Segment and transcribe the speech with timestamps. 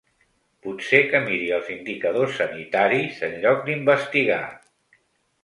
[0.67, 4.43] Potser que miri els indicadors sanitaris, en lloc d’investigar.